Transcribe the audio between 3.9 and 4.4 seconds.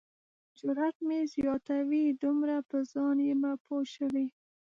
شوی.